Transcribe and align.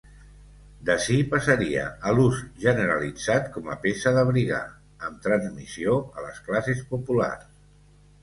D'ací 0.85 1.17
passaria 1.33 1.83
a 2.11 2.13
l'ús 2.19 2.39
generalitzat 2.63 3.51
com 3.57 3.69
a 3.73 3.77
peça 3.83 4.15
d'abrigar, 4.15 4.63
amb 5.09 5.21
transmissió 5.29 5.99
a 6.21 6.25
les 6.29 6.41
classes 6.49 6.81
populars. 6.95 7.47